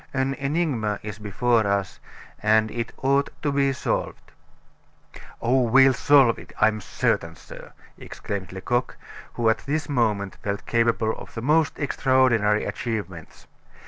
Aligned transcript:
An 0.15 0.33
enigma 0.33 0.99
is 1.03 1.19
before 1.19 1.67
us; 1.67 1.99
and 2.41 2.71
it 2.71 2.91
ought 3.03 3.29
to 3.43 3.51
be 3.51 3.71
solved." 3.71 4.31
"Oh! 5.39 5.61
we'll 5.61 5.93
solve 5.93 6.39
it, 6.39 6.51
I 6.59 6.69
am 6.69 6.81
certain, 6.81 7.35
sir," 7.35 7.73
exclaimed 7.99 8.51
Lecoq, 8.51 8.97
who 9.35 9.47
at 9.47 9.59
this 9.59 9.87
moment 9.87 10.37
felt 10.41 10.65
capable 10.65 11.15
of 11.19 11.35
the 11.35 11.43
most 11.43 11.77
extraordinary 11.77 12.65
achievements. 12.65 13.45